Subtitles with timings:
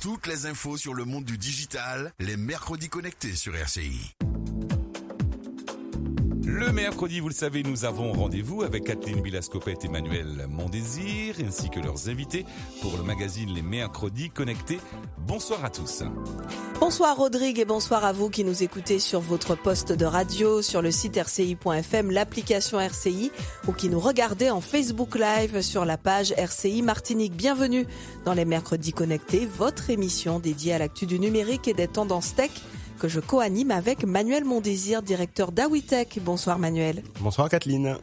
[0.00, 4.16] Toutes les infos sur le monde du digital, les mercredis connectés sur RCI.
[6.52, 11.70] Le mercredi, vous le savez, nous avons rendez-vous avec Kathleen Bilascopette et Emmanuel Mondésir, ainsi
[11.70, 12.44] que leurs invités
[12.82, 14.80] pour le magazine Les Mercredis Connectés.
[15.16, 16.02] Bonsoir à tous.
[16.80, 20.82] Bonsoir Rodrigue et bonsoir à vous qui nous écoutez sur votre poste de radio, sur
[20.82, 23.30] le site rci.fm, l'application RCI
[23.68, 27.36] ou qui nous regardez en Facebook Live sur la page RCI Martinique.
[27.36, 27.86] Bienvenue
[28.24, 32.50] dans les Mercredis Connectés, votre émission dédiée à l'actu du numérique et des tendances tech
[33.00, 36.20] que je co-anime avec Manuel Mondésir, directeur d'Awitech.
[36.22, 37.02] Bonsoir Manuel.
[37.20, 37.96] Bonsoir Kathleen.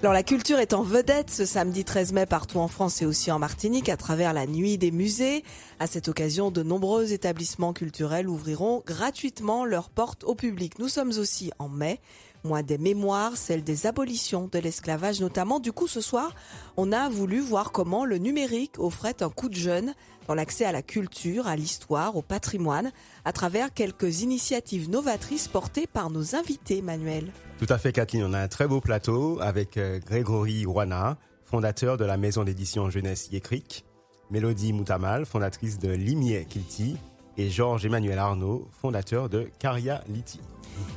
[0.00, 3.30] Alors la culture est en vedette ce samedi 13 mai partout en France et aussi
[3.30, 5.44] en Martinique à travers la nuit des musées.
[5.78, 10.80] À cette occasion, de nombreux établissements culturels ouvriront gratuitement leurs portes au public.
[10.80, 12.00] Nous sommes aussi en mai
[12.44, 15.60] mois des mémoires, celle des abolitions de l'esclavage notamment.
[15.60, 16.34] Du coup, ce soir,
[16.76, 19.94] on a voulu voir comment le numérique offrait un coup de jeune
[20.28, 22.92] dans l'accès à la culture, à l'histoire, au patrimoine,
[23.24, 27.32] à travers quelques initiatives novatrices portées par nos invités, Manuel.
[27.58, 28.24] Tout à fait, Kathleen.
[28.24, 32.88] On a un très beau plateau avec euh, Grégory Rouana, fondateur de la maison d'édition
[32.90, 33.84] jeunesse Yécric,
[34.30, 36.96] Mélodie Moutamal, fondatrice de Limier Kilti,
[37.36, 40.40] et Georges Emmanuel Arnaud, fondateur de Caria Liti.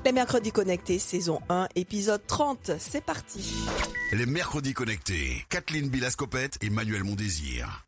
[0.05, 2.71] Les mercredis connectés, saison 1, épisode 30.
[2.79, 3.53] C'est parti.
[4.11, 5.45] Les mercredis connectés.
[5.49, 7.85] Kathleen Bilascopette et Manuel Mondésir.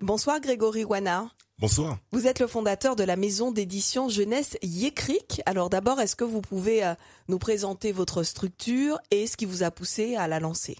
[0.00, 1.28] Bonsoir Grégory Wana.
[1.58, 1.98] Bonsoir.
[2.12, 5.42] Vous êtes le fondateur de la maison d'édition jeunesse Yécric.
[5.44, 6.94] Alors d'abord, est-ce que vous pouvez euh,
[7.26, 10.76] nous présenter votre structure et ce qui vous a poussé à la lancer?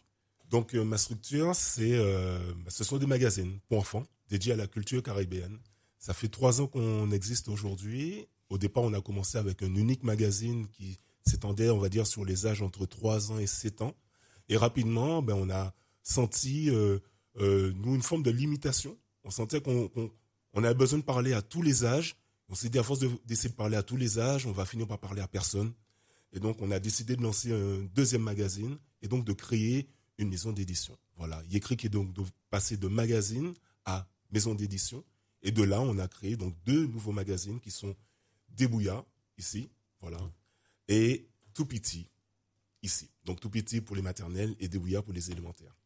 [0.50, 2.38] Donc euh, ma structure, c'est, euh,
[2.68, 5.58] ce sont des magazines pour enfants dédiés à la culture caribéenne.
[5.98, 8.26] Ça fait trois ans qu'on existe aujourd'hui.
[8.50, 12.24] Au départ, on a commencé avec un unique magazine qui s'étendait, on va dire, sur
[12.24, 13.94] les âges entre 3 ans et 7 ans.
[14.48, 16.70] Et rapidement, ben, on a senti,
[17.36, 18.96] nous, une forme de limitation
[19.28, 20.10] on sentait qu'on
[20.54, 22.16] avait besoin de parler à tous les âges.
[22.48, 24.86] On s'est dit, à force d'essayer de, parler à tous les âges, on va finir
[24.86, 25.72] par parler à personne.
[26.32, 30.30] Et donc, on a décidé de lancer un deuxième magazine et donc de créer une
[30.30, 30.96] maison d'édition.
[31.18, 31.42] Voilà.
[31.52, 33.52] écrit qui est donc de passer de magazine
[33.84, 35.04] à maison d'édition.
[35.42, 37.94] Et de là, on a créé donc deux nouveaux magazines qui sont
[38.50, 39.04] Débouya,
[39.36, 40.18] ici, voilà,
[40.88, 42.08] et Tout Petit,
[42.82, 43.10] ici.
[43.24, 45.76] Donc Tout Petit pour les maternelles et Débouya pour les élémentaires.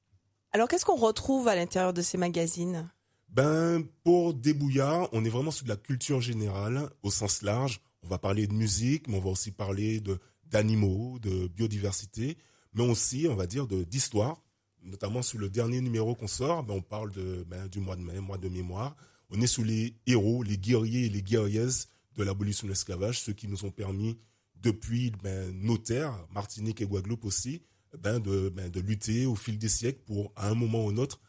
[0.52, 2.90] Alors, qu'est-ce qu'on retrouve à l'intérieur de ces magazines?
[3.28, 7.80] Ben, pour Débouillard, on est vraiment sur de la culture générale au sens large.
[8.02, 12.36] On va parler de musique, mais on va aussi parler de d'animaux, de biodiversité,
[12.74, 14.42] mais aussi, on va dire, de d'histoire.
[14.82, 18.02] Notamment sur le dernier numéro qu'on sort, ben, on parle de, ben, du mois de
[18.02, 18.94] mai, mois de mémoire.
[19.32, 21.70] On est sous les héros, les guerriers et les guerrières
[22.16, 24.18] de l'abolition de l'esclavage, ceux qui nous ont permis,
[24.56, 27.62] depuis ben, nos terres, Martinique et Guadeloupe aussi,
[27.98, 30.98] ben, de, ben, de lutter au fil des siècles pour, à un moment ou un
[30.98, 31.20] autre,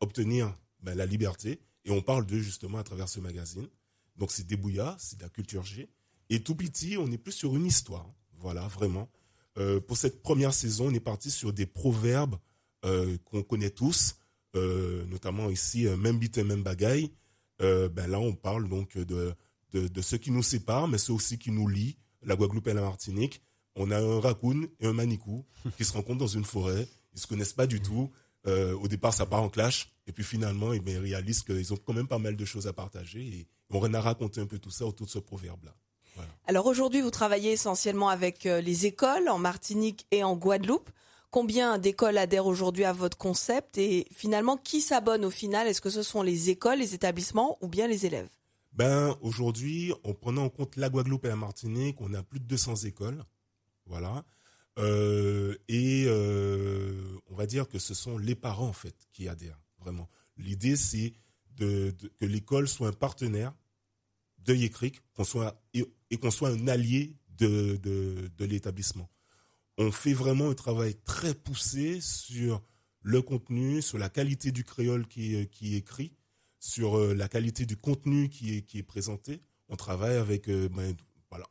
[0.00, 1.60] obtenir la liberté.
[1.84, 3.66] Et on parle d'eux justement à travers ce magazine.
[4.16, 5.88] Donc c'est Débouya, c'est de la culture G.
[6.30, 8.08] Et tout petit, on est plus sur une histoire.
[8.34, 9.10] Voilà, vraiment.
[9.58, 12.36] Euh, pour cette première saison, on est parti sur des proverbes
[12.84, 14.16] euh, qu'on connaît tous,
[15.08, 17.10] notamment ici, même bit et même bagaille.
[17.58, 19.34] ben là, on parle donc de,
[19.72, 22.82] de, ceux qui nous séparent, mais ceux aussi qui nous lient, la Guadeloupe et la
[22.82, 23.42] Martinique.
[23.74, 25.44] On a un raccoon et un manicou
[25.76, 26.88] qui se rencontrent dans une forêt.
[27.14, 28.10] Ils se connaissent pas du tout.
[28.46, 29.92] au départ, ça part en clash.
[30.06, 32.72] Et puis finalement, eh ils réalisent qu'ils ont quand même pas mal de choses à
[32.72, 33.20] partager.
[33.20, 35.74] Et on a raconté un peu tout ça autour de ce proverbe-là.
[36.46, 40.90] Alors aujourd'hui, vous travaillez essentiellement avec euh, les écoles en Martinique et en Guadeloupe.
[41.36, 45.66] Combien d'écoles adhèrent aujourd'hui à votre concept et finalement, qui s'abonne au final?
[45.66, 48.30] Est-ce que ce sont les écoles, les établissements ou bien les élèves?
[48.72, 52.46] Ben aujourd'hui, en prenant en compte la Guadeloupe et la Martinique, on a plus de
[52.46, 53.22] 200 écoles.
[53.84, 54.24] Voilà.
[54.78, 59.60] Euh, et euh, on va dire que ce sont les parents en fait qui adhèrent.
[60.38, 61.12] L'idée, c'est
[61.58, 61.92] que
[62.22, 63.52] l'école soit un partenaire
[64.38, 65.02] de Yécric,
[65.74, 67.78] et, qu'on soit un allié de,
[68.38, 69.10] l'établissement.
[69.78, 72.62] On fait vraiment un travail très poussé sur
[73.02, 76.12] le contenu, sur la qualité du créole qui, qui est écrit,
[76.58, 79.42] sur euh, la qualité du contenu qui est, qui est présenté.
[79.68, 80.94] On travaille avec, euh, ben,
[81.30, 81.46] voilà,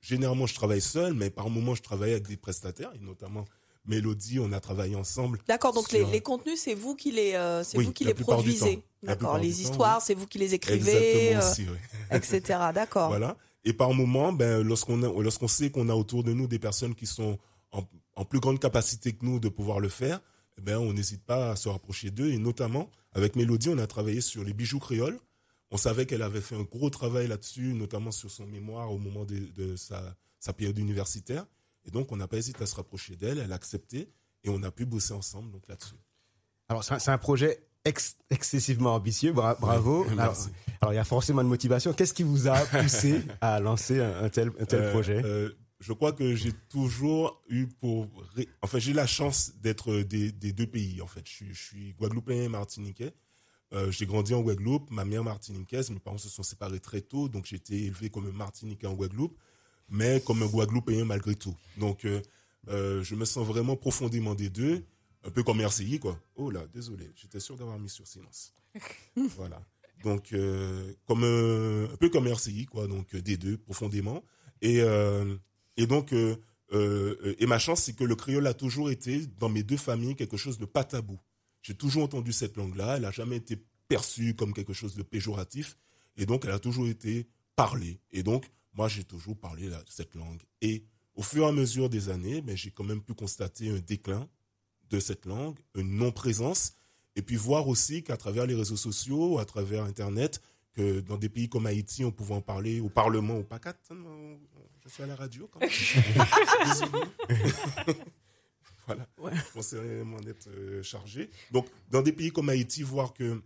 [0.00, 3.44] généralement je travaille seul, mais par moments je travaille avec des prestataires, et notamment
[3.84, 5.40] Mélodie, on a travaillé ensemble.
[5.48, 8.82] D'accord, donc les, contenus, c'est vous qui les, euh, c'est vous qui les produisez.
[9.02, 11.40] D'accord, les histoires, c'est vous qui les écrivez, euh,
[12.12, 12.40] etc.
[12.72, 13.08] D'accord.
[13.08, 13.36] Voilà.
[13.64, 17.06] Et par moment, ben, lorsqu'on lorsqu'on sait qu'on a autour de nous des personnes qui
[17.06, 17.38] sont
[17.72, 20.20] en, plus grande capacité que nous de pouvoir le faire,
[20.58, 22.30] eh ben, on n'hésite pas à se rapprocher d'eux.
[22.30, 25.18] Et notamment, avec Mélodie, on a travaillé sur les bijoux créoles.
[25.70, 29.24] On savait qu'elle avait fait un gros travail là-dessus, notamment sur son mémoire au moment
[29.24, 31.46] de, de sa, sa période universitaire.
[31.84, 34.08] Et donc, on n'a pas hésité à se rapprocher d'elle, elle a accepté,
[34.44, 35.96] et on a pu bosser ensemble donc là-dessus.
[36.68, 37.66] Alors, c'est un, projet
[38.30, 39.32] excessivement ambitieux.
[39.32, 40.06] bravo.
[40.10, 40.36] alors,
[40.80, 41.92] alors, il y a forcément une motivation.
[41.92, 45.22] Qu'est-ce qui vous a poussé à lancer un, tel, un tel projet?
[45.82, 48.08] Je crois que j'ai toujours eu pour,
[48.62, 51.26] enfin, j'ai la chance d'être des, des, deux pays, en fait.
[51.26, 53.12] Je suis, je suis guadeloupéen et martiniquais.
[53.72, 57.28] Euh, j'ai grandi en Guadeloupe, ma mère martiniquaise, mes parents se sont séparés très tôt,
[57.28, 59.36] donc j'ai été élevé comme un martiniquais en Guadeloupe,
[59.88, 61.56] mais comme un guadeloupéen malgré tout.
[61.78, 62.20] Donc, euh,
[62.68, 64.84] euh, je me sens vraiment profondément des deux,
[65.24, 66.20] un peu comme RCI, quoi.
[66.36, 68.54] Oh là, désolé, j'étais sûr d'avoir mis sur silence.
[69.16, 69.60] voilà.
[70.04, 74.22] Donc, euh, comme un peu comme RCI, quoi, donc des deux, profondément.
[74.60, 74.80] Et
[75.76, 76.36] et donc, euh,
[76.72, 80.16] euh, et ma chance, c'est que le créole a toujours été, dans mes deux familles,
[80.16, 81.18] quelque chose de pas tabou.
[81.62, 82.96] J'ai toujours entendu cette langue-là.
[82.96, 85.76] Elle n'a jamais été perçue comme quelque chose de péjoratif.
[86.16, 88.00] Et donc, elle a toujours été parlée.
[88.10, 90.42] Et donc, moi, j'ai toujours parlé cette langue.
[90.60, 90.84] Et
[91.14, 94.28] au fur et à mesure des années, mais j'ai quand même pu constater un déclin
[94.90, 96.72] de cette langue, une non-présence.
[97.16, 100.40] Et puis voir aussi qu'à travers les réseaux sociaux, à travers Internet,
[100.72, 103.76] que dans des pays comme Haïti, on pouvait en parler au Parlement, au PACAT.
[103.90, 103.96] Hein,
[104.84, 105.70] je suis à la radio quand même.
[108.86, 109.06] voilà.
[109.18, 111.30] Je pensais vraiment être euh, chargé.
[111.50, 113.42] Donc, dans des pays comme Haïti, voir que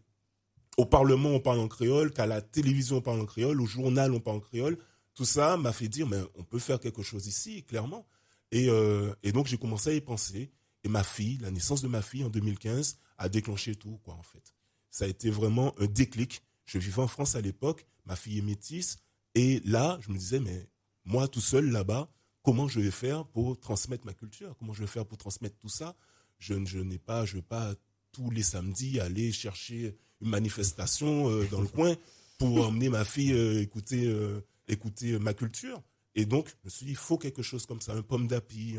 [0.77, 4.13] au Parlement, on parle en créole, qu'à la télévision, on parle en créole, au journal,
[4.13, 4.79] on parle en créole,
[5.15, 8.07] tout ça m'a fait dire, mais on peut faire quelque chose ici, clairement.
[8.53, 10.53] Et, euh, et donc, j'ai commencé à y penser.
[10.85, 14.23] Et ma fille, la naissance de ma fille en 2015, a déclenché tout, quoi, en
[14.23, 14.55] fait.
[14.91, 18.43] Ça a été vraiment un déclic je vivais en France à l'époque, ma fille est
[18.43, 18.99] métisse,
[19.35, 20.69] et là, je me disais, mais
[21.05, 22.11] moi tout seul là-bas,
[22.43, 24.57] comment je vais faire pour transmettre ma culture?
[24.59, 25.97] Comment je vais faire pour transmettre tout ça?
[26.39, 27.75] Je, je n'ai pas, je vais pas
[28.13, 31.95] tous les samedis aller chercher une manifestation euh, dans le coin
[32.39, 35.83] pour emmener ma fille euh, écouter, euh, écouter ma culture.
[36.15, 38.77] Et donc, je me suis dit, il faut quelque chose comme ça, un pomme d'api,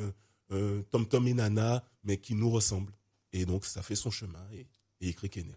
[0.50, 2.94] un Tom Tom et Nana, mais qui nous ressemble.
[3.32, 4.66] Et donc, ça fait son chemin et,
[5.02, 5.54] et écrit qu'est né.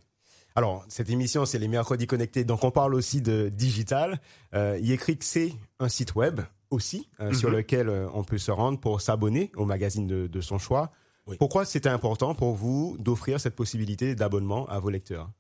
[0.54, 4.20] Alors, cette émission, c'est les mercredis connectés, donc on parle aussi de digital.
[4.54, 7.56] Euh, il écrit que c'est un site web aussi, euh, sur mhm.
[7.56, 10.90] lequel euh, on peut se rendre pour s'abonner au magazine de, son choix.
[11.38, 15.30] Pourquoi c'était important pour vous d'offrir cette possibilité d'abonnement à vos lecteurs?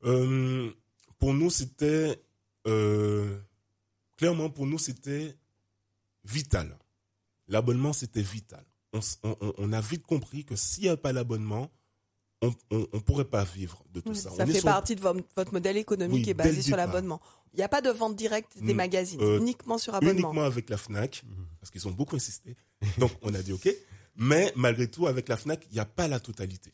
[0.00, 2.22] Pour nous, c'était...
[4.16, 5.36] clairement, pour nous, c'était
[6.24, 6.78] vital.
[7.48, 8.64] L'abonnement, c'était vital.
[9.22, 11.70] on, a vite compris que s'il n'y a pas l'abonnement,
[12.70, 14.30] on ne pourrait pas vivre de tout ça.
[14.30, 17.20] Ça fait partie de votre, modèle économique qui est basé sur l'abonnement.
[17.52, 18.76] Il n'y a pas de vente directe des mm.
[18.76, 20.12] magazines, euh, uniquement sur abonnement.
[20.28, 21.22] Uniquement avec la FNAC,
[21.60, 22.56] parce qu'ils ont beaucoup insisté.
[22.98, 23.68] Donc on a dit OK.
[24.16, 26.72] Mais malgré tout, avec la FNAC, il n'y a pas la totalité.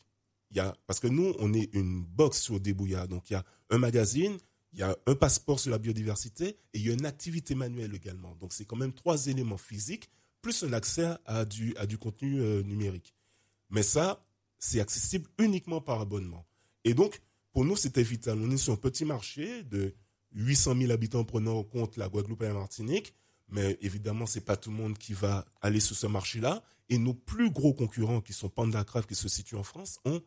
[0.51, 3.07] Il y a, parce que nous, on est une box sur Débouillard.
[3.07, 4.37] Donc il y a un magazine,
[4.73, 7.93] il y a un passeport sur la biodiversité et il y a une activité manuelle
[7.95, 8.35] également.
[8.39, 10.09] Donc c'est quand même trois éléments physiques
[10.41, 13.13] plus un accès à du, à du contenu euh, numérique.
[13.69, 14.23] Mais ça,
[14.61, 16.45] c'est accessible uniquement par abonnement.
[16.85, 17.19] Et donc,
[17.51, 18.39] pour nous, c'était vital.
[18.39, 19.93] On est sur un petit marché de
[20.33, 23.13] 800 000 habitants prenant en compte la Guadeloupe et la Martinique.
[23.49, 26.63] Mais évidemment, c'est pas tout le monde qui va aller sur ce marché-là.
[26.89, 30.21] Et nos plus gros concurrents, qui sont PandaCraft, qui se situent en France, ont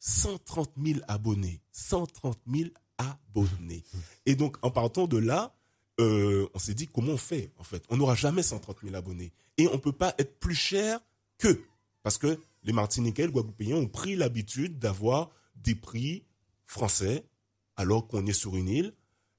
[0.00, 1.60] 130 000 abonnés.
[1.72, 3.84] 130 000 abonnés.
[4.24, 5.54] Et donc, en partant de là,
[6.00, 7.84] euh, on s'est dit comment on fait, en fait?
[7.90, 9.32] On n'aura jamais 130 000 abonnés.
[9.58, 11.00] Et on peut pas être plus cher
[11.38, 11.62] qu'eux.
[12.02, 16.24] Parce que les Martiniquais, les Guadeloupéens ont pris l'habitude d'avoir des prix
[16.66, 17.24] français
[17.76, 18.94] alors qu'on est sur une île.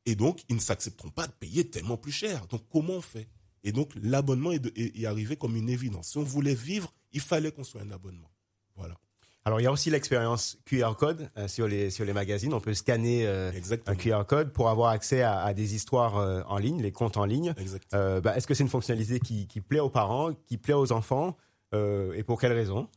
[0.05, 2.45] Et donc, ils ne s'accepteront pas de payer tellement plus cher.
[2.47, 3.27] Donc, comment on fait?
[3.63, 6.09] Et donc, l'abonnement est, arrivé comme une évidence.
[6.09, 8.29] Si on voulait vivre, il fallait qu'on soit un abonnement.
[8.75, 8.95] Voilà.
[9.43, 12.53] Alors, il y a aussi l'expérience QR code euh, sur, les, sur les magazines.
[12.53, 13.51] On peut scanner euh,
[13.87, 17.25] un QR code pour avoir accès à, des histoires euh, en ligne, les comptes en
[17.25, 17.55] ligne.
[17.91, 21.35] Bah, est-ce que c'est une fonctionnalité qui, qui, plaît aux parents, qui plaît aux enfants
[21.73, 22.87] Et pour quelles raisons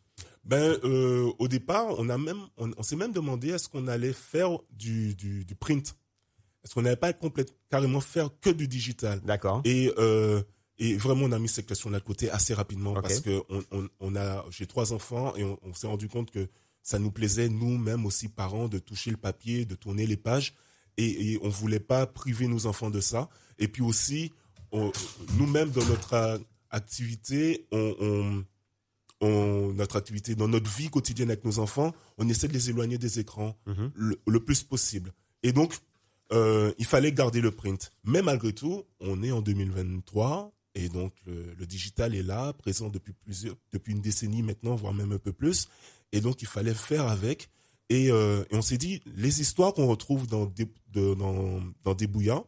[0.45, 4.59] ben, euh, au départ, on a même, on, s'est même demandé est-ce qu'on allait faire
[4.71, 5.95] du, du, du print,
[6.65, 7.13] est-ce qu'on n'allait pas
[7.71, 9.21] carrément faire que du digital.
[9.21, 9.63] D'accord.
[9.65, 10.43] Et euh,
[10.81, 13.89] et vraiment, on a mis cette question de côté assez rapidement parce que on, on,
[13.99, 16.49] on a, j'ai trois enfants et on, s'est rendu compte que
[16.83, 20.55] ça nous plaisait nous-mêmes aussi parents de toucher le papier, de tourner les pages
[20.97, 23.29] et, et on voulait pas priver nos enfants de ça.
[23.59, 24.33] Et puis aussi,
[24.73, 26.41] nous-mêmes dans notre
[26.71, 28.45] activité, on
[29.21, 32.99] on, notre activité, dans notre vie quotidienne avec nos enfants, on essaie de les éloigner
[32.99, 33.91] des écrans mhm.
[34.27, 35.13] le, plus possible.
[35.43, 35.75] Et donc,
[36.33, 37.91] euh, il fallait garder le print.
[38.05, 43.13] Mais malgré tout, on est en 2023 et donc le, digital est là, présent depuis
[43.13, 45.69] plusieurs, depuis une décennie maintenant, voire même un peu plus.
[46.13, 47.49] Et donc, il fallait faire avec.
[47.89, 52.47] Et, euh, on s'est dit, les histoires qu'on retrouve dans des, dans, dans des bouillons,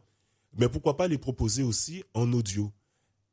[0.57, 2.71] mais pourquoi pas les proposer aussi en audio.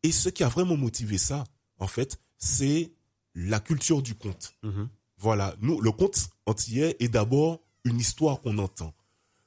[0.03, 1.45] Et ce qui a vraiment motivé ça,
[1.79, 2.93] en fait, c'est
[3.39, 4.55] la culture du conte.
[4.63, 4.89] Mhm.
[5.19, 8.95] Voilà, nous, le conte antillais est d'abord une histoire qu'on entend.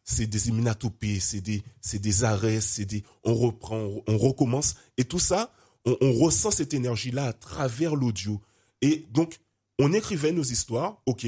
[0.03, 4.75] C'est des immunatopées, c'est des, c'est des arrêts, c'est des, on reprend, on, recommence.
[4.97, 5.53] Et tout ça,
[5.85, 8.41] on, on ressent cette énergie-là à travers l'audio.
[8.81, 9.39] Et donc,
[9.79, 11.27] on écrivait nos histoires, ok,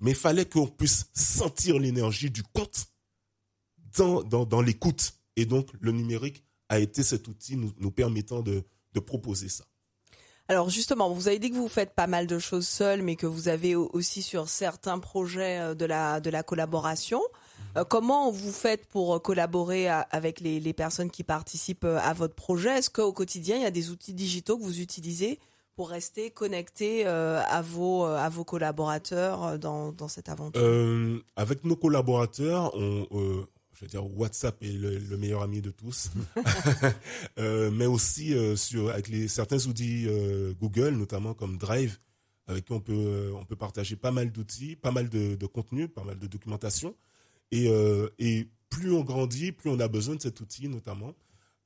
[0.00, 2.86] mais il fallait qu'on puisse sentir l'énergie du conte
[3.96, 5.14] dans, dans, dans l'écoute.
[5.36, 9.64] Et donc, le numérique a été cet outil nous, nous permettant de, de proposer ça.
[10.48, 13.26] Alors justement, vous avez dit que vous faites pas mal de choses seules, mais que
[13.26, 17.22] vous avez aussi sur certains projets euh, de la, de la collaboration.
[17.76, 22.70] Euh, comment vous faites pour collaborer avec les, personnes qui participent euh, à votre projet?
[22.70, 25.38] Est-ce qu'au quotidien, il y a des outils digitaux que vous utilisez
[25.74, 30.60] pour rester connecté à, vos, à vos collaborateurs dans, dans cette aventure?
[30.62, 33.06] Euh, Avec nos collaborateurs, on,
[33.82, 36.12] je veux dire, WhatsApp est le, meilleur ami de tous,
[37.38, 41.98] euh, mais aussi euh, sur avec les certains outils euh, Google, notamment comme Drive,
[42.46, 45.88] avec qui on peut on peut partager pas mal d'outils, pas mal de, de contenu,
[45.88, 46.94] pas mal de documentation,
[47.50, 47.68] et
[48.18, 51.14] et plus on grandit, plus on a besoin de cet outil, notamment.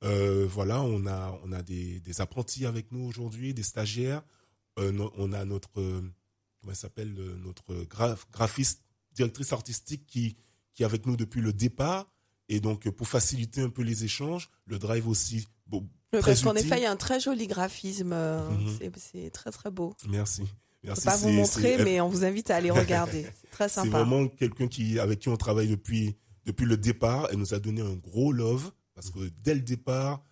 [0.01, 4.23] voilà, on a on a des, des apprentis avec nous aujourd'hui, des stagiaires.
[4.77, 6.01] on a notre
[6.61, 7.85] comment s'appelle notre
[8.31, 8.81] graphiste,
[9.13, 10.35] directrice artistique qui
[10.77, 12.05] qui est avec nous depuis le départ.
[12.49, 15.47] Et donc, pour faciliter un peu les échanges, le drive aussi.
[15.65, 18.13] Bon, parce qu'en effet, il y a un très joli graphisme.
[18.13, 18.91] Euh, mhm.
[18.95, 19.95] C'est très, très beau.
[20.07, 20.43] Merci.
[20.43, 20.51] Merci.
[20.83, 23.25] Je ne peux pas vous montrer, mais on vous invite à aller regarder.
[23.41, 23.87] C'est très sympa.
[23.87, 26.15] C'est vraiment quelqu'un qui, avec qui on travaille depuis,
[26.45, 27.27] depuis le départ.
[27.31, 30.23] Elle nous a donné un gros love parce que dès le départ,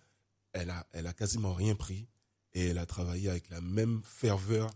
[0.52, 2.08] elle a, elle a quasiment rien pris
[2.54, 4.70] et elle a travaillé avec la même ferveur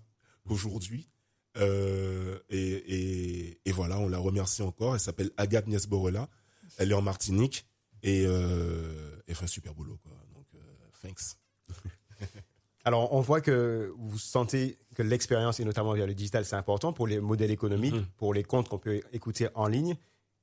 [0.44, 1.09] aujourd'hui.
[1.56, 4.94] Euh, et, et, voilà, on la remercie encore.
[4.94, 6.28] Elle s'appelle Agathe Niesborella.
[6.78, 7.66] Elle est en Martinique
[8.02, 9.98] et euh, elle fait un super boulot.
[10.02, 10.12] Quoi.
[10.34, 10.58] Donc, euh,
[11.02, 11.36] thanks.
[12.84, 16.92] Alors, on voit que vous sentez que l'expérience, et notamment via le digital, c'est important
[16.92, 18.16] pour les modèles économiques, mm-hmm.
[18.16, 19.96] pour les comptes qu'on peut écouter en ligne.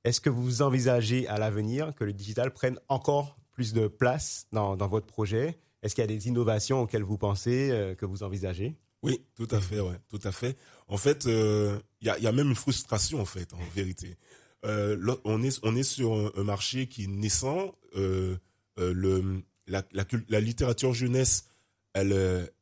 [0.03, 4.77] Est-ce que vous envisagez à l'avenir que le digital prenne encore plus de place dans,
[4.77, 5.57] dans votre projet?
[5.81, 8.77] Est-ce qu'il y a des innovations auxquelles vous pensez, euh, que vous envisagez?
[9.03, 10.57] Oui, tout à fait, ouais, tout à fait.
[10.87, 14.17] En fait, il euh, y, a, même une frustration en fait, en vérité.
[14.65, 17.71] Euh, on est on est sur un, marché qui est naissant.
[17.95, 18.37] Euh,
[18.77, 21.45] le la, la, littérature jeunesse,
[21.93, 22.13] elle,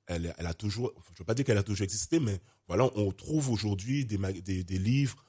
[0.07, 3.11] elle, elle a toujours, je veux pas dire qu'elle a toujours existé, mais voilà, on
[3.11, 4.17] trouve aujourd'hui des,
[4.63, 5.23] des, livres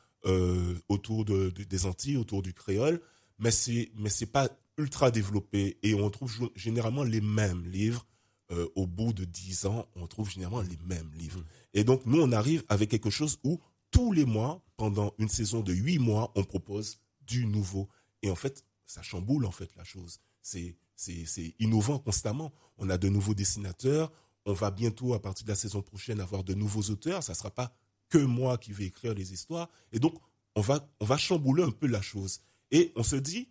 [0.89, 3.03] autour de, des Antilles, autour du créole,
[3.39, 3.51] mais
[3.95, 4.49] mais c'est pas
[4.79, 8.07] ultra développé et on trouve généralement les mêmes livres
[8.53, 11.43] euh, au bout de dix ans, on trouve généralement les mêmes livres.
[11.75, 13.61] Et donc, nous, on arrive avec quelque chose où
[13.91, 17.89] tous les mois, pendant une saison de huit mois, on propose du nouveau.
[18.23, 20.21] Et en fait, ça chamboule, en fait, la chose.
[20.43, 22.53] C'est, c'est, innovant constamment.
[22.79, 24.13] On a de nouveaux dessinateurs.
[24.45, 27.23] On va bientôt, à partir de la saison prochaine, avoir de nouveaux auteurs.
[27.23, 27.75] Ça sera pas
[28.09, 29.69] que moi qui vais écrire les histoires.
[29.93, 30.15] Et donc,
[30.55, 32.41] on va, on va chambouler un peu la chose.
[32.71, 33.49] Et on se dit,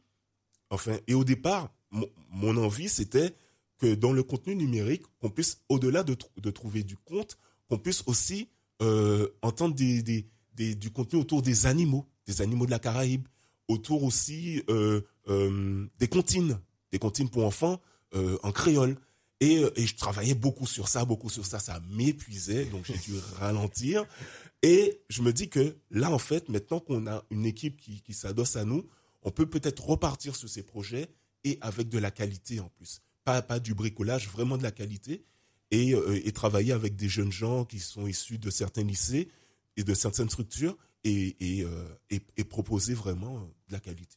[0.70, 1.74] enfin, et au départ,
[2.30, 3.36] mon envie, c'était
[3.78, 7.38] que dans le contenu numérique, qu'on puisse, au-delà de, de, trouver du compte,
[7.70, 8.50] qu'on puisse aussi
[8.82, 13.28] euh, entendre des, des, des, du contenu autour des animaux, des animaux de la Caraïbe,
[13.68, 16.60] autour aussi euh, euh, des comptines,
[16.92, 17.82] des comptines pour enfants
[18.44, 18.96] en créole.
[19.42, 23.20] Et, et, je travaillais beaucoup sur ça, beaucoup sur ça, ça m'épuisait, donc j'ai dû
[23.40, 24.06] ralentir.
[24.62, 28.14] Et je me dis que là, en fait, maintenant qu'on a une équipe qui, qui
[28.14, 28.88] s'adosse à nous,
[29.22, 31.10] on peut peut-être repartir sur ces projets
[31.44, 35.26] et avec de la qualité en plus pas, pas du bricolage, vraiment de la qualité,
[35.72, 39.28] et, euh, et, travailler avec des jeunes gens qui sont issus de certains lycées
[39.76, 43.34] et de certaines structures et, et, euh, et proposer vraiment
[43.68, 44.16] de la qualité.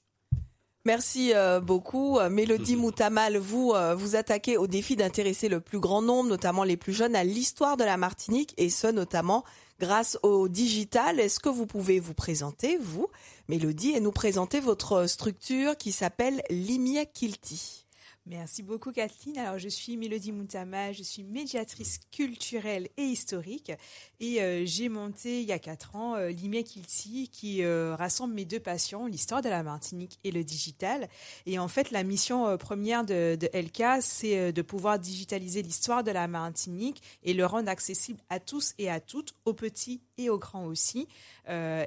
[0.84, 2.20] Merci euh, beaucoup.
[2.30, 6.92] Mélodie Moutamal, vous vous attaquez au défi d'intéresser le plus grand nombre, notamment les plus
[6.92, 9.42] jeunes, à l'histoire de la Martinique, et ce notamment
[9.80, 11.18] grâce au digital.
[11.18, 13.08] Est-ce que vous pouvez vous présenter, vous,
[13.48, 17.87] Mélodie, et nous présenter votre structure qui s'appelle Limia Kilti
[18.30, 19.38] Merci beaucoup Kathleen.
[19.38, 23.72] Alors je suis Mélodie Moutama, je suis médiatrice culturelle et historique
[24.20, 28.44] et euh, j'ai monté il y a quatre ans euh, Kilti qui euh, rassemble mes
[28.44, 31.08] deux passions, l'histoire de la Martinique et le digital.
[31.46, 36.04] Et en fait la mission euh, première de, de LK c'est de pouvoir digitaliser l'histoire
[36.04, 40.28] de la Martinique et le rendre accessible à tous et à toutes, aux petits et
[40.28, 41.08] aux grands aussi.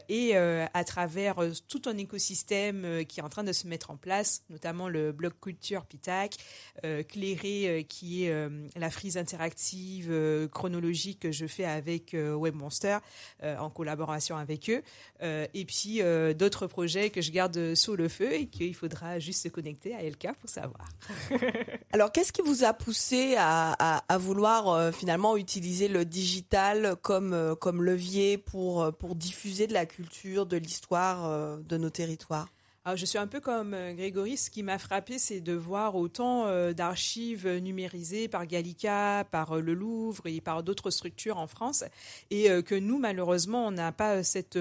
[0.09, 1.35] Et à travers
[1.67, 5.33] tout un écosystème qui est en train de se mettre en place, notamment le blog
[5.39, 10.11] culture Pitac, Slack, Clairé, qui est la frise interactive
[10.51, 12.99] chronologique que je fais avec WebMonster
[13.43, 14.81] en collaboration avec eux.
[15.21, 16.01] et puis
[16.35, 20.01] d'autres projets que je garde sous le feu et qu'il faudra juste se connecter à
[20.01, 20.87] LK pour savoir.
[21.91, 28.93] Alors, qu'est-ce qui vous a poussé à, vouloir finalement utiliser le digital comme, levier pour
[29.15, 32.47] diffuser de la culture, de l'histoire de nos territoires?
[32.83, 34.37] Alors, je suis un peu comme euh, Grégory.
[34.37, 39.61] Ce qui m'a frappé, c'est de voir autant euh, d'archives numérisées par Gallica, par euh,
[39.61, 41.83] le Louvre et par d'autres structures en France,
[42.31, 44.59] et que nous, malheureusement, on n'a pas cette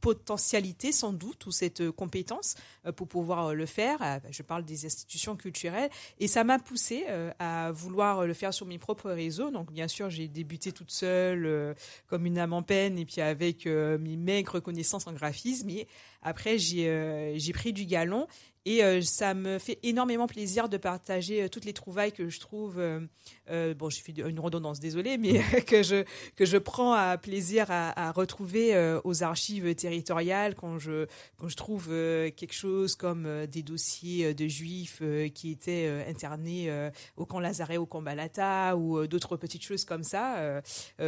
[0.00, 2.56] potentialité, sans doute, ou cette compétence
[2.96, 4.20] pour pouvoir le faire.
[4.30, 7.06] Je parle des institutions culturelles, et ça m'a poussé
[7.38, 9.50] à vouloir le faire sur mes propres réseaux.
[9.50, 11.74] Donc, bien sûr, j'ai débuté toute seule,
[12.08, 15.70] comme une âme en peine, et puis avec mes maigres connaissances en graphisme.
[16.24, 18.26] Après, j'ai j'ai pris du galon
[18.66, 22.40] et euh, ça me fait énormément plaisir de partager euh, toutes les trouvailles que je
[22.40, 22.80] trouve.
[23.50, 26.04] Euh, bon, j'ai fait une redondance, désolée, mais que je
[26.36, 28.74] que je prends à plaisir à, à retrouver
[29.04, 35.02] aux archives territoriales quand je quand je trouve quelque chose comme des dossiers de juifs
[35.34, 36.70] qui étaient internés
[37.16, 40.62] au camp Lazaret, au camp Balata ou d'autres petites choses comme ça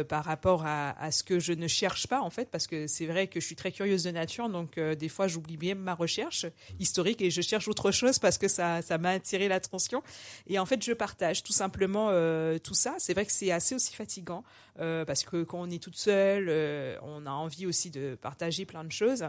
[0.07, 3.05] par rapport à, à, ce que je ne cherche pas en fait, parce que c'est
[3.05, 6.45] vrai que je suis très curieuse de nature, donc des fois j'oublie bien ma recherche
[6.79, 10.03] historique et je cherche autre chose parce que ça ça m'a attiré l'attention.
[10.47, 13.75] Et en fait je partage tout simplement euh, tout ça c'est vrai que c'est assez
[13.75, 14.43] aussi fatigant
[14.79, 18.65] euh, parce que quand on est toute seule euh, on a envie aussi de partager
[18.65, 19.25] plein de choses.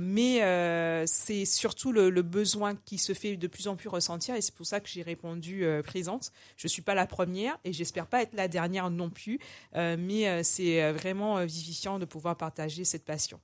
[0.00, 4.40] Mais c'est surtout le, le, besoin qui se fait de plus en plus ressentir et
[4.40, 6.32] c'est pour ça que j'ai répondu présente.
[6.56, 9.38] Je suis pas la première et j'espère pas être la dernière non plus
[9.74, 13.40] mais c'est vraiment vivifiant de pouvoir partager cette passion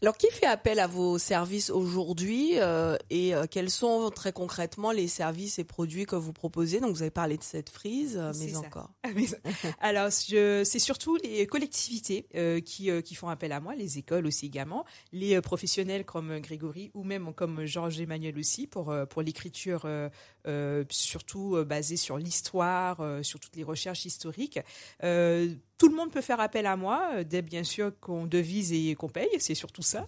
[0.00, 4.92] alors, qui fait appel à vos services aujourd'hui euh, et euh, quels sont très concrètement
[4.92, 6.78] les services et produits que vous proposez?
[6.78, 8.90] Donc, vous avez parlé de cette frise, euh, mais encore.
[9.80, 12.28] Alors, c'est surtout les collectivités
[12.64, 17.02] qui, qui font appel à moi, les écoles aussi également, les professionnels comme Grégory ou
[17.02, 19.88] même comme Georges Emmanuel aussi pour, pour l'écriture
[20.90, 24.60] surtout basée sur l'histoire, sur toutes les recherches historiques
[25.78, 29.08] tout le monde peut faire appel à moi, dès bien sûr qu'on devise et qu'on
[29.08, 30.06] paye, c'est surtout ça.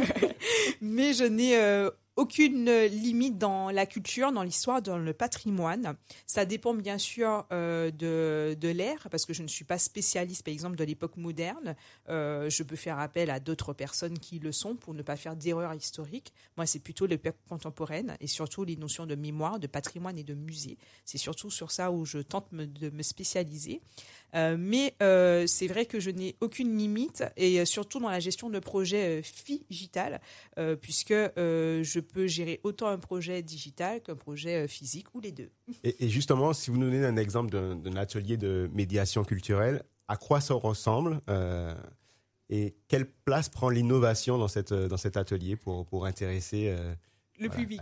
[0.80, 5.94] Mais je n'ai euh, aucune limite dans la culture, dans l'histoire, dans le patrimoine.
[6.26, 10.52] Ça dépend bien sûr euh, de, l'ère, parce que je ne suis pas spécialiste, par
[10.52, 11.76] exemple, de l'époque moderne.
[12.08, 15.36] Euh, je peux faire appel à d'autres personnes qui le sont pour ne pas faire
[15.36, 16.32] d'erreurs historiques.
[16.56, 20.34] Moi, c'est plutôt l'époque contemporaine et surtout les notions de mémoire, de patrimoine et de
[20.34, 20.76] musée.
[21.04, 23.80] C'est surtout sur ça où je tente de me spécialiser.
[24.34, 28.50] Euh, mais euh, c'est vrai que je n'ai aucune limite et surtout dans la gestion
[28.50, 29.22] de projets
[29.68, 30.20] digital,
[30.80, 35.50] puisque je peux gérer autant un projet digital qu'un projet euh, physique ou les deux.
[35.84, 40.40] Et, justement, si vous nous donnez un exemple d'un atelier de médiation culturelle, à quoi
[40.40, 41.74] ça ressemble euh,
[42.48, 46.94] et quelle place prend l'innovation dans, dans cet atelier pour, pour intéresser euh,
[47.38, 47.80] le public.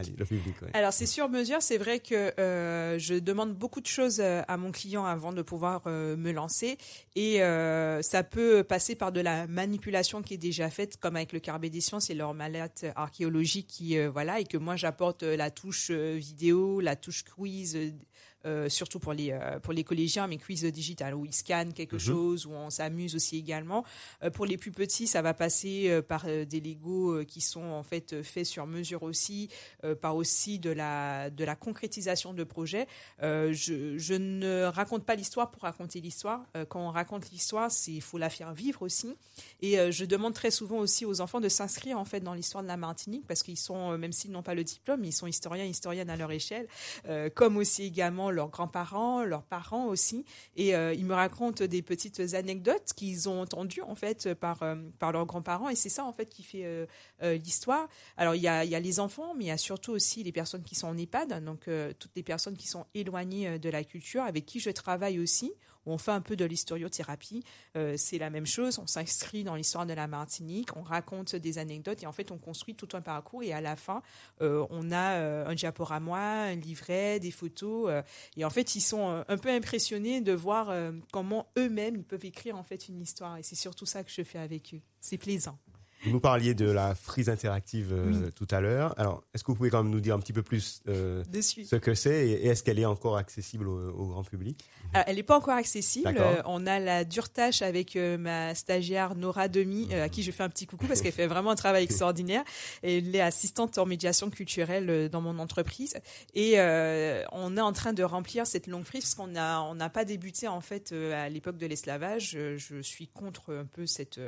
[0.75, 4.57] Alors c'est sur mesure, c'est vrai que euh, je demande beaucoup de choses euh, à
[4.57, 6.79] mon client avant de pouvoir euh, me lancer.
[7.15, 7.39] Et
[8.03, 11.63] ça peut passer par de la manipulation qui est déjà faite, comme avec le Carbe
[11.63, 16.97] d'édition, c'est leur mallette archéologique qui voilà et que moi j'apporte la touche vidéo, la
[16.97, 17.95] touche quiz
[18.47, 21.95] euh, surtout pour les euh, pour les collégiens, mais quiz digital où ils scannent quelque
[21.95, 22.01] mhm.
[22.01, 23.85] chose, où on s'amuse aussi également.
[24.23, 28.23] Euh, pour les plus petits, ça va passer par des Lego qui sont en fait
[28.23, 29.49] faits sur mesure aussi,
[30.01, 32.87] par aussi de la de la concrétisation de projets.
[33.21, 36.47] je, je ne raconte pas l'histoire pour raconter l'histoire.
[36.69, 39.17] quand on raconte l'histoire, il faut la faire vivre aussi.
[39.61, 42.69] Et je demande très souvent aussi aux enfants de s'inscrire en fait dans l'histoire de
[42.69, 46.11] la Martinique parce qu'ils sont même s'ils n'ont pas le diplôme, ils sont historiens historiennes
[46.11, 46.69] à leur échelle,
[47.35, 50.25] comme aussi également leurs grands-parents, leurs parents aussi.
[50.55, 54.77] Et euh, ils me racontent des petites anecdotes qu'ils ont entendues en fait par, euh,
[55.01, 55.69] par leurs grands-parents.
[55.69, 57.89] Et c'est ça en fait qui fait euh, l'histoire.
[58.17, 60.33] Alors il y a, y a, les enfants, mais il y a surtout aussi les
[60.33, 61.69] personnes qui sont en EHPAD, donc
[61.99, 65.53] toutes les personnes qui sont éloignées de la culture, avec qui je travaille aussi
[65.87, 67.43] on fait un peu de l'historiothérapie.
[67.77, 71.59] Euh, c'est la même chose, on s'inscrit dans l'histoire de la Martinique, on raconte des
[71.59, 74.03] anecdotes et en fait on construit tout un parcours et à la fin
[74.41, 77.91] euh, on a euh, un diaporama, un livret, des photos
[78.37, 80.75] et en fait ils sont un peu impressionnés de voir
[81.13, 84.23] comment eux-mêmes ils peuvent écrire en fait une histoire et c'est surtout ça que je
[84.23, 84.81] fais avec eux.
[85.01, 85.59] C'est plaisant.
[86.07, 88.95] Vous nous parliez de la frise interactive euh, tout à l'heure.
[88.97, 91.75] Alors, est-ce que vous pouvez quand même nous dire un petit peu plus euh, ce
[91.75, 94.65] que c'est et est-ce qu'elle est encore accessible au, grand public?
[94.95, 96.15] Ah, Elle n'est pas encore accessible.
[96.17, 100.45] Euh, on a la dure tâche avec ma stagiaire Nora Demi, à qui je fais
[100.45, 102.45] un petit coucou parce qu'elle fait vraiment un travail extraordinaire.
[102.85, 105.97] Elle est assistante en médiation culturelle dans mon entreprise.
[106.35, 106.61] Et
[107.33, 110.05] on est en train de remplir cette longue frise parce qu'on n'a on n'a pas
[110.05, 112.39] débuté en fait à l'époque de l'esclavage.
[112.57, 114.21] Je suis contre un peu cette,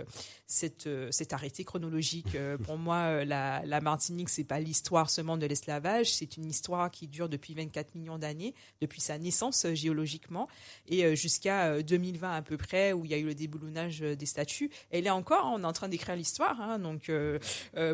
[0.48, 2.34] cette, cet arrêté chronologique.
[2.34, 6.46] Euh, pour moi, euh, la, la Martinique, c'est pas l'histoire seulement de l'esclavage, c'est une
[6.46, 10.48] histoire qui dure depuis 24 millions d'années, depuis sa naissance euh, géologiquement,
[10.88, 14.70] et jusqu'à 2020 à peu près, où il y a eu le déboulonnage des statues.
[14.90, 17.10] Elle est encore, on est en train d'écrire l'histoire, hein, donc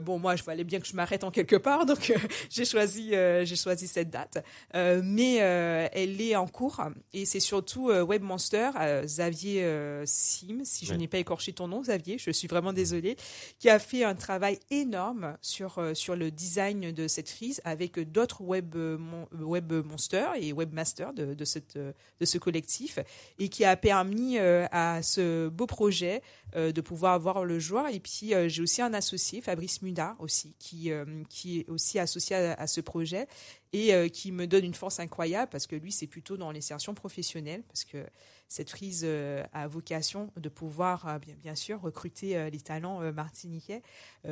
[0.03, 2.13] bon, moi, je voulais bien que je m'arrête en quelque part, donc
[2.51, 6.81] j'ai choisi, j'ai choisi cette date, mais elle est en cours,
[7.13, 8.71] et c'est surtout Web Monster,
[9.05, 13.17] Xavier Sim, si je n'ai pas écorché ton nom, Xavier, je suis vraiment désolée,
[13.59, 17.99] qui a fait un travail énorme sur, euh, sur le design de cette frise avec
[17.99, 18.99] d'autres web, euh,
[19.33, 22.99] web monsters et webmasters de, de, cette, euh, de ce collectif
[23.39, 26.23] et qui a permis à ce beau projet
[26.55, 27.87] de pouvoir voir le jour.
[27.89, 30.91] Et puis, j'ai aussi un associé, Fabrice Muda aussi, qui,
[31.29, 33.27] qui est aussi associé à, à ce projet
[33.77, 37.63] et qui me donne une force incroyable parce que lui, c'est plutôt dans l'insertion professionnelle
[37.67, 38.07] parce que
[38.49, 43.83] cette frise euh, a vocation de pouvoir, euh, bien, sûr, recruter euh, les talents martiniquais,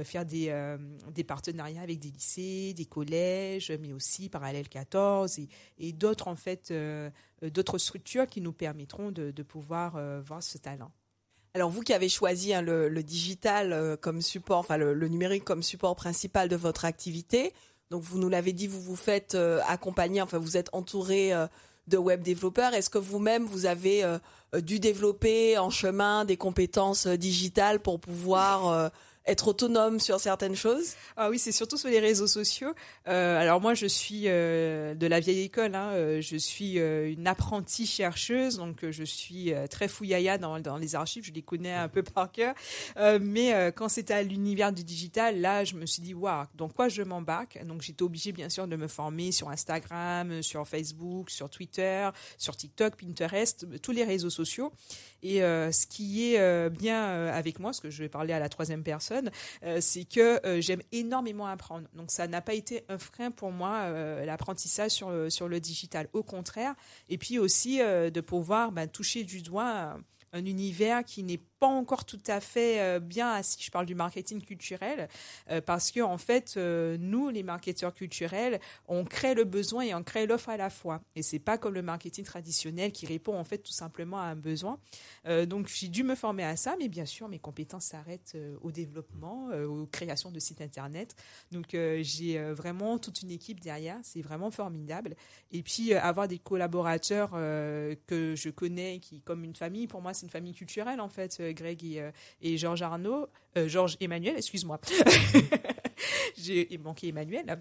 [0.05, 5.40] faire des, partenariats avec des lycées, des collèges, mais aussi Parallèle 14
[5.78, 6.72] et, d'autres, en fait,
[7.42, 10.90] d'autres structures qui nous permettront de, pouvoir voir ce talent.
[11.55, 15.96] Alors vous qui avez choisi hein, le, digital comme support, enfin le, numérique comme support
[15.96, 17.52] principal de votre activité,
[17.92, 19.37] donc vous nous l'avez dit, vous vous faites
[19.68, 21.33] accompagner, enfin vous êtes entouré
[21.87, 22.74] de web développeurs.
[22.74, 24.02] Est-ce que vous-même, vous avez
[24.55, 28.88] euh, dû développer en chemin des compétences euh, digitales pour pouvoir euh,
[29.27, 32.75] être autonome sur certaines choses Ah oui, c'est surtout sur les réseaux sociaux.
[33.09, 35.75] Euh, alors moi, je suis euh, de la vieille école.
[35.75, 40.77] Hein, euh, je suis euh, une apprentie chercheuse, donc je suis très fouillaya dans, dans
[40.77, 41.25] les archives.
[41.25, 42.55] Je les connais un peu par cœur.
[43.21, 46.89] mais quand c'était à l'univers du digital, là, je me suis dit, waouh, dans quoi
[46.89, 47.65] je m'embarque?
[47.65, 52.09] Donc j'étais obligée, bien sûr, de me former sur Instagram, sur Facebook, sur Twitter,
[52.39, 54.73] sur TikTok, Pinterest, tous les réseaux sociaux.
[55.23, 58.83] Et ce qui est bien avec moi, parce que je vais parler à la troisième
[58.83, 59.12] personne,
[59.64, 61.88] euh, c'est que euh, j'aime énormément apprendre.
[61.94, 66.09] Donc ça n'a pas été un frein pour moi, euh, l'apprentissage sur, sur le digital.
[66.12, 66.75] Au contraire.
[67.09, 69.96] Et puis aussi de pouvoir ben, toucher du doigt
[70.33, 73.62] un univers qui n'est pas encore tout à fait euh, bien assis.
[73.62, 75.09] Je parle du marketing culturel
[75.48, 79.94] euh, parce que en fait, euh, nous, les marketeurs culturels, on crée le besoin et
[79.94, 81.03] on crée l'offre à la fois.
[81.14, 84.35] Et c'est pas comme le marketing traditionnel qui répond en fait tout simplement à un
[84.35, 84.81] besoin.
[85.46, 89.51] donc j'ai dû me former à ça, mais bien sûr, mes compétences s'arrêtent au développement,
[89.51, 91.14] aux créations de sites internet.
[91.53, 93.98] Donc j'ai vraiment toute une équipe derrière.
[94.03, 95.14] C'est vraiment formidable.
[95.53, 100.27] Et puis avoir des collaborateurs que je connais, qui comme une famille, pour moi c'est
[100.27, 102.11] une famille culturelle en fait Greg et, euh,
[102.41, 104.81] et Georges Arnaud, euh, Georges Emmanuel, excuse-moi.
[106.38, 107.59] J'ai manqué Emmanuel.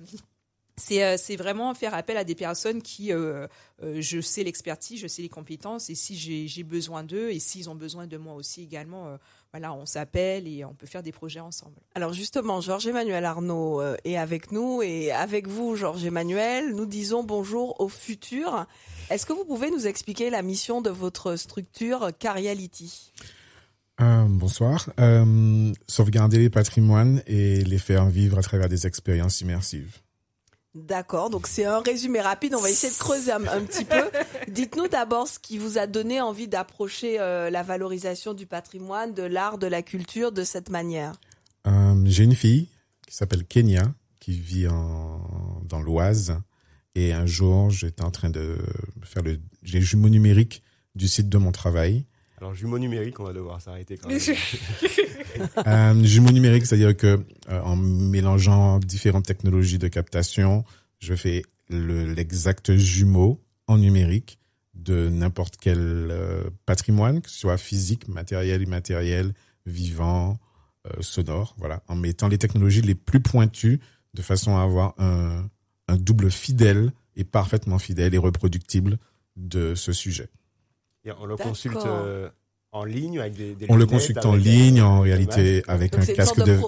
[0.92, 5.30] Euh, c'est vraiment faire appel à des personnes qui, je sais l'expertise, je sais les
[5.30, 9.16] compétences, et si j'ai besoin d'eux, et s'ils ont besoin de moi aussi également,
[9.52, 11.76] voilà, on s'appelle et on peut faire des projets ensemble.
[11.94, 17.24] Alors justement, Georges Emmanuel Arnaud est avec nous, et avec vous, Georges Emmanuel, nous disons
[17.24, 18.66] bonjour au futur.
[19.12, 23.12] Est-ce que vous pouvez nous expliquer la mission de votre structure Cariality
[24.02, 24.90] euh, bonsoir.
[25.00, 30.00] Euh, sauvegarder les patrimoines et les faire vivre à travers des expériences immersives.
[30.74, 34.10] D'accord, donc c'est un résumé rapide, on va essayer de creuser un, petit peu.
[34.48, 39.24] Dites-nous d'abord ce qui vous a donné envie d'approcher euh, la valorisation du patrimoine, de
[39.24, 41.20] l'art, de la culture de cette manière.
[41.68, 42.70] Euh, J'ai une fille
[43.06, 46.40] qui s'appelle Kenya, qui vit en, dans l'Oise,
[46.96, 48.58] et un jour j'étais en train de
[49.04, 50.64] faire le, les jumeaux numériques
[50.96, 52.06] du site de mon travail,
[52.42, 54.20] alors, jumeau numérique, on va devoir s'arrêter quand même.
[55.68, 60.66] euh, jumeau numérique, c'est-à-dire que euh, en mélangeant différentes technologies de captation,
[60.98, 64.40] je fais l'exact jumeau en numérique
[64.74, 69.34] de n'importe quel euh, patrimoine, que ce soit physique, matériel, immatériel,
[69.68, 70.40] vivant,
[71.00, 73.80] sonore, voilà, en mettant les technologies les plus pointues
[74.16, 78.98] de façon à avoir un double fidèle et parfaitement fidèle et reproductible
[79.36, 80.28] de ce sujet
[81.20, 82.30] on le consulte euh,
[82.72, 86.60] en ligne avec des, On le consulte en ligne, en réalité, avec un casque de,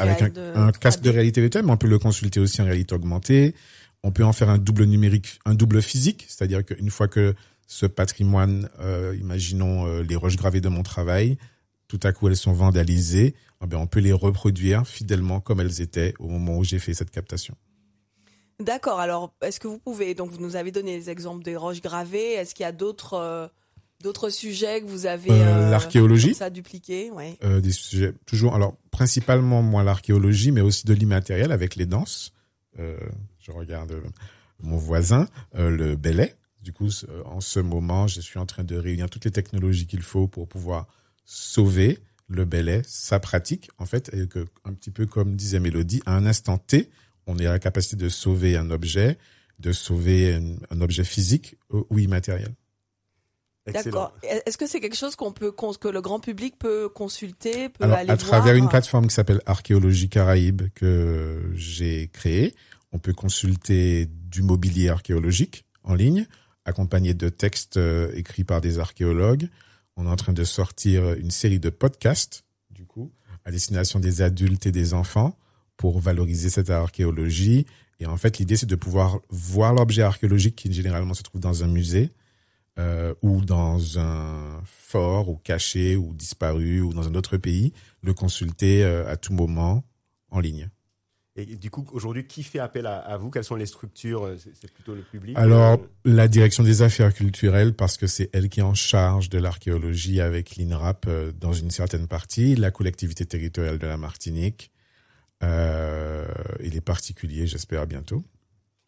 [0.00, 3.54] avec un, casque de réalité virtuelle, mais on peut le consulter aussi en réalité augmentée.
[4.02, 7.34] On peut en faire un double numérique, un double physique, c'est-à-dire qu'une fois que
[7.66, 11.38] ce patrimoine, euh, imaginons euh, les roches gravées de mon travail,
[11.88, 15.80] tout à coup elles sont vandalisées, eh bien, on peut les reproduire fidèlement comme elles
[15.80, 17.56] étaient au moment où j'ai fait cette captation.
[18.60, 19.00] D'accord.
[19.00, 22.32] Alors, est-ce que vous pouvez donc vous nous avez donné des exemples des roches gravées.
[22.34, 23.48] Est-ce qu'il y a d'autres euh,
[24.02, 26.34] d'autres sujets que vous avez Euh, l'archéologie.
[26.34, 27.36] ça dupliqué, ouais.
[27.42, 32.32] Euh, des sujets toujours, alors principalement moi l'archéologie, mais aussi de l'immatériel avec les danses.
[32.78, 32.96] Euh,
[33.40, 34.00] je regarde euh,
[34.62, 36.34] mon voisin, euh, le Belay.
[36.62, 39.86] Du coup, euh, en ce moment, je suis en train de réunir toutes les technologies
[39.86, 40.86] qu'il faut pour pouvoir
[41.24, 46.02] sauver le Belay, sa pratique, en fait, et que, un petit peu comme disait Mélodie,
[46.06, 46.88] à un instant T,
[47.26, 49.18] on est à la capacité de sauver un objet,
[49.58, 52.54] de sauver un, un objet physique ou ou immatériel.
[53.66, 53.84] Excellent.
[53.84, 54.14] D'accord.
[54.22, 57.96] Est-ce que c'est quelque chose qu'on peut que le grand public peut consulter, peut Alors,
[57.96, 62.54] aller à travers voir une plateforme qui s'appelle Archéologie Caraïbes que j'ai créée,
[62.92, 66.26] on peut consulter du mobilier archéologique en ligne,
[66.66, 69.48] accompagné de textes euh, écrits par des archéologues.
[69.96, 73.12] On est en train de sortir une série de podcasts, du coup,
[73.44, 75.38] à destination des adultes et des enfants
[75.76, 77.66] pour valoriser cette archéologie.
[78.00, 81.64] Et en fait, l'idée, c'est de pouvoir voir l'objet archéologique qui généralement se trouve dans
[81.64, 82.12] un musée,
[82.78, 88.14] euh, ou dans un fort ou caché ou disparu ou dans un autre pays, le
[88.14, 89.84] consulter euh, à tout moment
[90.30, 90.70] en ligne.
[91.36, 93.28] Et du coup, aujourd'hui, qui fait appel à, à vous?
[93.28, 94.24] Quelles sont les structures?
[94.24, 98.30] Euh, C'est plutôt le public Alors, euh, la direction des affaires culturelles, parce que c'est
[98.32, 102.70] elle qui est en charge de l'archéologie avec l'INRAP euh, dans une certaine partie, la
[102.70, 104.70] collectivité territoriale de la Martinique
[105.44, 106.24] euh,
[106.60, 108.24] et les particuliers, j'espère bientôt.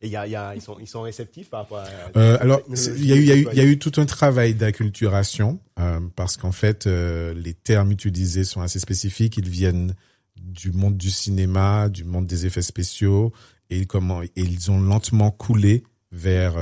[0.02, 1.86] Et il y a, il y a- ils, sont, ils sont réceptifs par rapport à.
[2.18, 3.78] Euh, alors, il y a eu, il y a eu, il y a déployée eu
[3.78, 9.36] tout un travail d'acculturation euh, parce qu'en fait, euh, les termes utilisés sont assez spécifiques.
[9.38, 9.94] Ils viennent
[10.36, 13.32] du monde du cinéma, du monde des effets spéciaux,
[13.70, 16.56] et comment et ils ont lentement coulé vers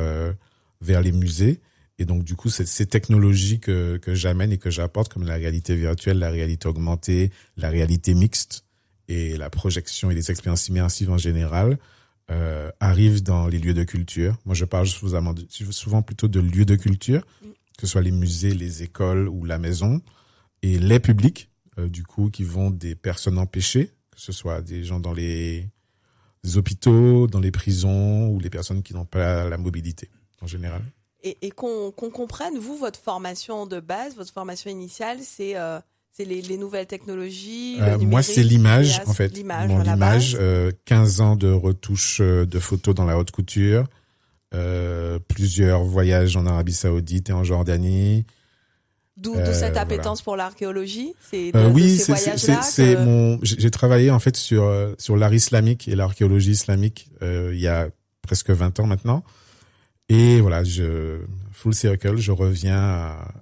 [0.80, 1.60] vers les musées.
[1.98, 5.74] Et donc, du coup, ces technologies que que j'amène et que j'apporte, comme la réalité
[5.74, 8.64] virtuelle, la réalité augmentée, la réalité mixte
[9.08, 11.78] et la projection et les expériences immersives en général
[12.30, 14.36] euh, arrivent dans les lieux de culture.
[14.44, 17.22] Moi, je parle souvent, plutôt de lieux de culture,
[17.76, 20.00] que ce soit les musées, les écoles ou la maison,
[20.62, 24.84] et les publics, euh, du coup, qui vont des personnes empêchées, que ce soit des
[24.84, 25.68] gens dans les
[26.54, 30.08] hôpitaux, dans les prisons, ou les personnes qui n'ont pas la mobilité,
[30.40, 30.82] en général.
[31.22, 35.80] Et, et qu'on qu'on comprenne, vous, votre formation de base, votre formation initiale, c'est euh,
[36.16, 37.76] c'est les, les nouvelles technologies.
[37.78, 39.36] le Euh, moi, c'est l'image, en fait.
[39.36, 40.40] L'image, Mon à la image, base.
[40.40, 43.84] euh, 15 ans de retouches euh, de photos dans la haute couture,
[44.54, 48.24] euh, plusieurs voyages en Arabie Saoudite et en Jordanie.
[49.16, 49.80] D'où euh, cette voilà.
[49.82, 51.14] appétence pour l'archéologie.
[51.30, 53.38] C'est Euh, oui, ces c'est- que- mon.
[53.42, 57.68] J'ai travaillé en fait sur euh, sur l'art islamique et l'archéologie islamique euh, il y
[57.68, 57.88] a
[58.22, 59.22] presque 20 ans maintenant.
[60.08, 61.20] Et voilà, je
[61.52, 62.78] full circle, je reviens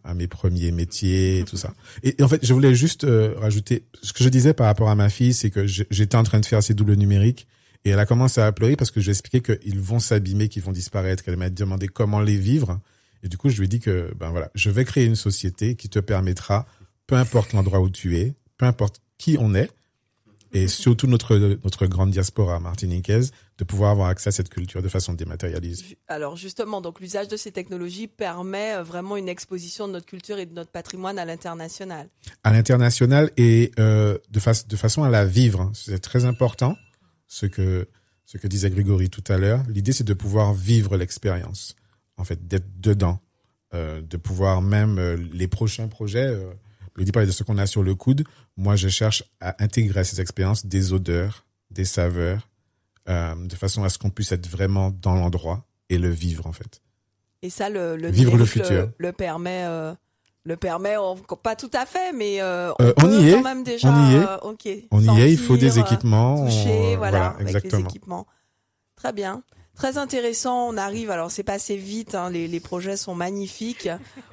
[0.05, 1.75] à, mes premiers métiers et tout ça.
[2.03, 4.94] Et, en fait, je voulais juste euh, rajouter ce que je disais par rapport à
[4.94, 7.48] ma fille, c'est que j'étais en train de faire ses doubles numériques
[7.85, 10.62] et elle a commencé à pleurer parce que je lui expliqué qu'ils vont s'abîmer, qu'ils
[10.62, 12.81] vont disparaître, qu'elle m'a demandé comment les vivre.
[13.25, 15.75] Et du coup, je lui ai dit que ben voilà, je vais créer une société
[15.75, 16.66] qui te permettra,
[17.07, 19.70] peu importe l'endroit où tu es, peu importe qui on est,
[20.52, 24.88] et surtout notre notre grande diaspora martiniquaise, de pouvoir avoir accès à cette culture de
[24.88, 25.96] façon dématérialisée.
[26.08, 30.38] Alors justement, donc l'usage de ces technologies permet euh, vraiment une exposition de notre culture
[30.38, 32.08] et de notre patrimoine à l'international.
[32.44, 35.60] à l'international et euh, de, fa- de façon à la vivre.
[35.62, 35.72] hein.
[35.74, 36.76] C'est très important
[37.26, 37.88] ce que
[38.24, 39.62] ce que disait Grégory tout à l'heure.
[39.68, 41.76] L'idée c'est de pouvoir vivre l'expérience,
[42.16, 43.20] en fait, d'être dedans,
[43.74, 46.28] euh, de pouvoir même euh, les prochains projets.
[46.98, 48.24] Je dis parlait de ce qu'on a sur le coude.
[48.57, 52.48] Moi, je cherche à intégrer à ces expériences des odeurs, des saveurs,
[53.09, 56.52] euh, de façon à ce qu'on puisse être vraiment dans l'endroit et le vivre en
[56.52, 56.83] fait.
[57.42, 58.90] Et ça, le, le Vivre le futur.
[58.98, 59.64] le, permet.
[59.64, 59.94] euh,
[60.44, 63.64] le permet, on- pas tout à fait, mais euh, Euh, on y est, quand même
[63.64, 63.88] déjà.
[63.88, 64.18] on y est.
[64.18, 64.68] euh, ok.
[64.90, 66.44] On y est, il faut des sentir, euh, équipements.
[66.46, 67.78] toucher, on- voilà, avec exactement.
[67.83, 68.26] les équipements.
[68.96, 69.42] Très bien.
[69.74, 70.68] Très intéressant.
[70.68, 73.88] On arrive, alors c'est passé vite, hein, les, projets sont magnifiques.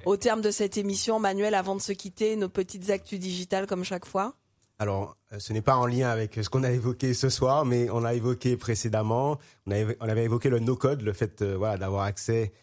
[0.06, 3.84] Au terme de cette émission, Manuel, avant de se quitter, nos petites actus digitales comme
[3.84, 4.36] chaque fois.
[4.78, 7.89] Alors, euh, ce n'est pas en lien avec ce qu'on a évoqué ce soir, mais
[7.89, 12.54] on a évoqué précédemment, on, avait, évoqué le no-code, le fait euh, d'avoir accès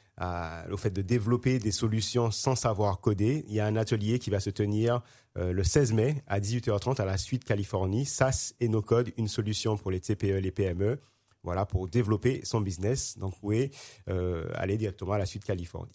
[0.71, 3.45] au fait de développer des solutions sans savoir coder.
[3.49, 5.03] Il y a un atelier qui va se tenir
[5.37, 9.77] euh, le 16 mai à 18h30 à la suite Californie, SAS et no-code, une solution
[9.77, 10.99] pour les TPE, les PME,
[11.47, 13.17] voilà, pour développer son business.
[13.19, 13.71] Donc, vous pouvez
[14.11, 15.93] euh, aller directement à la suite Californie.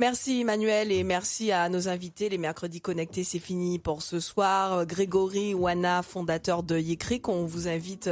[0.00, 2.28] Merci Emmanuel et merci à nos invités.
[2.28, 4.86] Les mercredis connectés, c'est fini pour ce soir.
[4.86, 8.10] Grégory Wana, fondateur de Yécric, on vous invite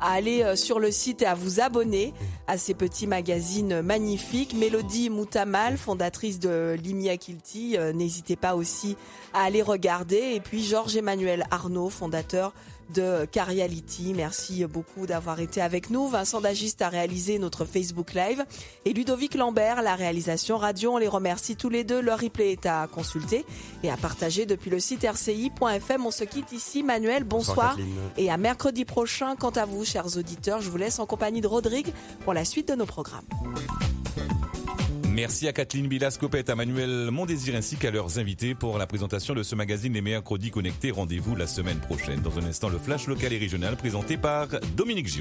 [0.00, 2.14] à aller euh, sur le site et à vous abonner
[2.48, 4.54] à ces petits magazines magnifiques.
[4.54, 8.96] Mélodie Moutamal, fondatrice de Limia Kilti, euh, n'hésitez pas aussi
[9.32, 10.32] à aller regarder.
[10.34, 12.54] Et puis Georges Emmanuel Arnaud, fondateur
[12.92, 14.12] de Cariality.
[14.14, 16.08] Merci beaucoup d'avoir été avec nous.
[16.08, 18.44] Vincent Dagiste a réalisé notre Facebook Live
[18.84, 20.94] et Ludovic Lambert, la réalisation radio.
[20.94, 22.00] On les remercie tous les deux.
[22.00, 23.44] Leur replay est à consulter
[23.82, 26.06] et à partager depuis le site rci.fm.
[26.06, 26.82] On se quitte ici.
[26.82, 27.76] Manuel, bonsoir.
[28.16, 29.36] et à mercredi prochain.
[29.36, 31.92] Quant à vous, chers auditeurs, je vous laisse en compagnie de Rodrigue
[32.24, 33.24] pour la suite de nos programmes.
[35.12, 39.42] Merci à Kathleen Bilascopette, à Manuel Mondésir ainsi qu'à leurs invités pour la présentation de
[39.42, 40.92] ce magazine Les mercredis connectés.
[40.92, 42.20] Rendez-vous la semaine prochaine.
[42.20, 44.46] Dans un instant, le flash local et régional présenté par
[44.76, 45.18] Dominique Giraud.